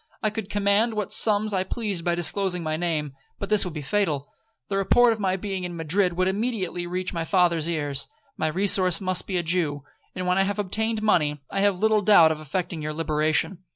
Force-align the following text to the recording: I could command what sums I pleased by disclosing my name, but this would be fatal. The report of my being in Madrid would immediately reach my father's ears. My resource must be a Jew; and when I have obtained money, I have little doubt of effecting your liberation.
I 0.23 0.31
could 0.31 0.49
command 0.49 0.95
what 0.95 1.11
sums 1.11 1.53
I 1.53 1.63
pleased 1.63 2.03
by 2.03 2.15
disclosing 2.15 2.63
my 2.63 2.75
name, 2.75 3.13
but 3.37 3.51
this 3.51 3.63
would 3.63 3.75
be 3.75 3.83
fatal. 3.83 4.25
The 4.67 4.77
report 4.77 5.13
of 5.13 5.19
my 5.19 5.35
being 5.35 5.63
in 5.63 5.75
Madrid 5.75 6.13
would 6.13 6.27
immediately 6.27 6.87
reach 6.87 7.13
my 7.13 7.23
father's 7.23 7.69
ears. 7.69 8.07
My 8.35 8.47
resource 8.47 8.99
must 8.99 9.27
be 9.27 9.37
a 9.37 9.43
Jew; 9.43 9.81
and 10.15 10.25
when 10.25 10.39
I 10.39 10.43
have 10.43 10.57
obtained 10.57 11.03
money, 11.03 11.43
I 11.51 11.59
have 11.59 11.77
little 11.77 12.01
doubt 12.01 12.31
of 12.31 12.39
effecting 12.39 12.81
your 12.81 12.93
liberation. 12.93 13.59